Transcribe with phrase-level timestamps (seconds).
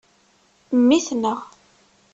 [0.79, 1.39] Mmi-tneɣ.